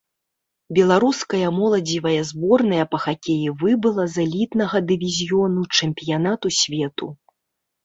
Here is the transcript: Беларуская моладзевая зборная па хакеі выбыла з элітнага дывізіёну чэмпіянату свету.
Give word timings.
Беларуская 0.77 1.47
моладзевая 1.57 2.21
зборная 2.29 2.85
па 2.95 3.01
хакеі 3.05 3.53
выбыла 3.61 4.03
з 4.15 4.25
элітнага 4.25 4.83
дывізіёну 4.89 5.61
чэмпіянату 5.77 6.47
свету. 6.65 7.05